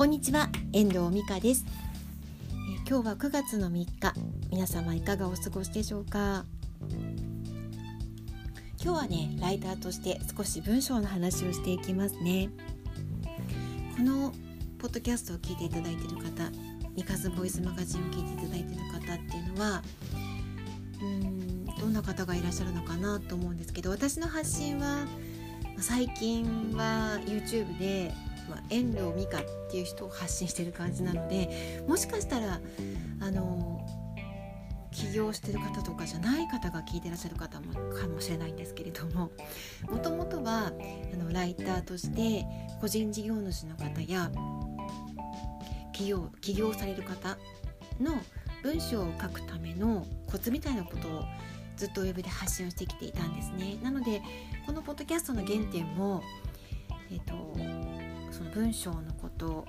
[0.00, 4.14] こんにちは遠藤美香です、え、今日は9月の3日
[4.50, 6.46] 皆様いかがお過ごしでしょうか？
[8.82, 12.48] 今日はねライターとして少し文章の話をしていきますね。
[13.94, 14.32] この
[14.78, 16.50] ポッドキャストを聞いていただいている方
[16.96, 19.82] ミカズボイスマガジンを聞いていただいている方っていうのは
[21.02, 25.04] うんどんな方がいらっしゃるのかなと思うんですけど私の発信は
[25.76, 28.14] 最近は YouTube で
[28.50, 32.60] まあ、遠藤美香っていう人を発信してる感じなのでもしかしたら
[33.20, 33.86] あの
[34.90, 39.30] 起業してる方とかじゃない方が聞いてらっしゃる方もかもしれないんですけれども
[39.88, 40.72] もともとは
[41.12, 42.44] あのライターとして
[42.80, 44.30] 個人事業主の方や
[45.92, 47.38] 起業起業される方
[48.00, 48.20] の
[48.62, 51.22] 文章を書くためのコツみたいなことを
[51.76, 53.78] ずっとウェブで発信をしてきていたんですね。
[53.82, 54.20] なので
[54.66, 56.22] このポッドキャストの原点も、
[57.10, 57.79] えーと
[58.40, 59.66] その文章のこと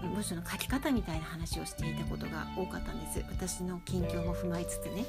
[0.00, 5.04] 文章の書き方みたいな話をしていたことが多かったんです私の近況も踏まえつつね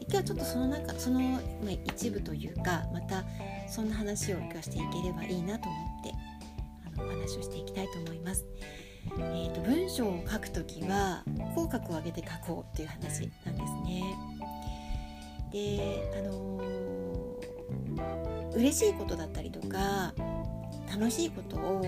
[0.00, 1.40] 今日はちょっとその中その、まあ、
[1.84, 3.24] 一部というかまた
[3.68, 6.12] そんな話を今日はしていければいいなと思って
[6.86, 8.46] あのお話をしていきたいと思います。
[9.18, 14.02] えーと、文章を書くときは口角を上げて書こうっていう話なんですね。
[15.52, 20.14] であのー、嬉しいことだったりとか
[20.90, 21.82] 楽しいことを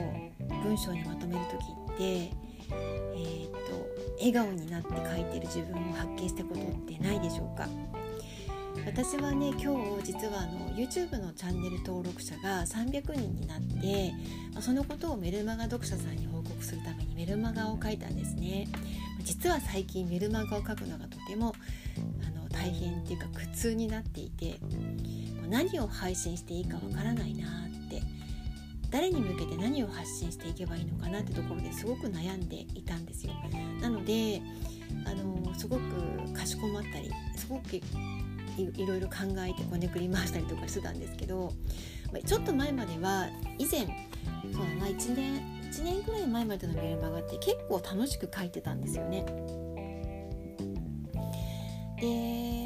[0.62, 3.58] 文章にまとめる時って、えー、っと
[4.18, 7.68] 笑顔になって書いてる自分を発見したことってないでしょうか？
[8.86, 14.14] 私はね今日実はあの YouTube のチャンネル登録者が300人になって
[14.60, 18.66] そのことをメルマガ読者さんに報告するためにメルマガを書いたんですね。
[19.22, 21.54] 実は最近メルマガを書くのがとても
[22.26, 24.58] あの大変っていうか苦痛になっていて
[25.48, 27.71] 何を配信していいかわからないなっ
[28.92, 33.32] 誰に向けて何を発信していけばいいのかなってところですごく悩んでいたんですよ。
[33.80, 34.42] なので
[35.06, 37.82] あのすごくかしこまったりすごくい
[38.86, 41.52] ろいろ考えてこねくり回したりとかしてたんですけど
[42.26, 43.86] ちょっと前までは以前
[44.52, 49.24] そうだな1年1年くらい前までのメルマガって結構楽しく書いてたんですよね。
[51.98, 52.61] で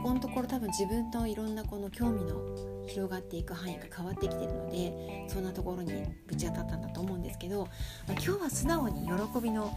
[0.00, 2.40] ここのところ多分自分のいろんなこの興味の
[2.86, 5.92] 広がっていく範囲が変わってきてるのでそんなところに
[6.26, 7.68] ぶち当たったんだと思うんですけど、ま
[8.08, 9.74] あ、今日は素直に喜びの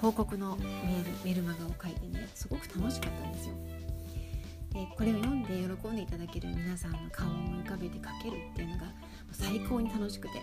[0.00, 3.54] 報告のメールメルマガを書いてねすごく楽しかったんですよ。
[4.72, 5.48] でこれを読んで
[5.82, 8.84] 喜んでいただける皆さんの顔を浮かべて書けるっていうのが
[9.32, 10.40] 最高に楽しくて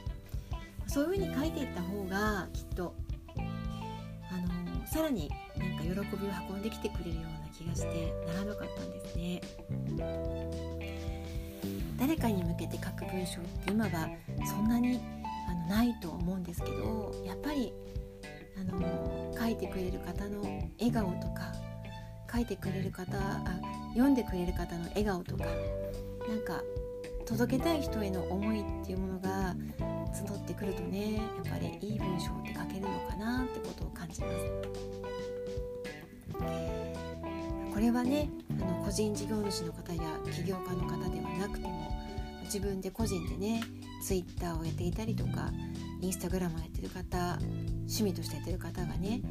[0.86, 2.96] そういう風に書いていった方がきっと
[4.94, 5.28] さらに
[5.58, 6.06] なんか喜びを
[6.52, 9.42] 運んできてくれるような気がしてならなかったんですね。
[12.00, 14.08] 誰かに向けて書く文章って今は
[14.46, 15.00] そんなに
[15.50, 17.74] あのないと思うんですけどやっぱり
[18.56, 20.44] あの書いてくれる方の
[20.78, 21.52] 笑顔とか
[22.32, 23.44] 書いてくれる方あ
[23.94, 25.46] 読んでくれる方の笑顔とか
[26.28, 26.62] なんか
[27.26, 29.56] 届けたい人への思いっていうものが
[30.14, 34.34] 募ってくるとねやっぱりいい文章って書けるのかなってことを感じます。
[37.74, 38.30] これはね
[38.62, 40.02] あの個人事業主の方や
[40.32, 41.92] 起業家の方ではなくても
[42.44, 43.64] 自分で個人でね
[44.04, 45.52] Twitter をやっていたりとか
[46.02, 49.22] Instagram をやってる方趣味としてやってる方がね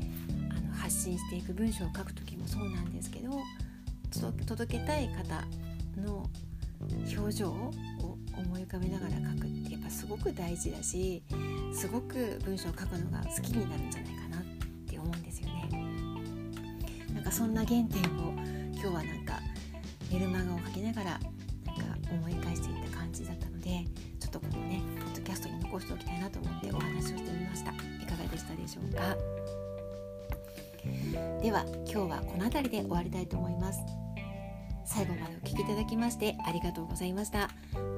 [0.51, 3.31] あの発信していく文章を書く時もそうなんですけど
[4.47, 5.45] 届けたい方
[6.01, 6.29] の
[7.17, 7.73] 表情を
[8.37, 11.23] 思い浮かべながら書くってやっぱすごく大事だし
[11.73, 14.43] すごく文章を書くのが好きになるんじゃないかなっ
[14.89, 15.69] て思うんですよね。
[17.15, 18.33] なんかそんな原点を
[18.73, 19.41] 今日はなんか
[20.13, 21.31] メルマガを書きながらなんか
[22.11, 23.85] 思い返していった感じだったので
[24.19, 27.71] ちょっとこのねポッドキャストに残しておきたいなと思ってお話をしてみました。
[27.71, 27.75] い
[28.07, 29.17] かがでしたでしょうか？
[31.41, 33.81] では今日はこの辺りで終わりたいと思います。
[34.95, 37.49] 最後までお聴きいただきましてありがとうございました。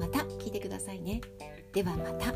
[0.00, 1.21] また聞いてくださいね。
[1.72, 2.33] ではまた。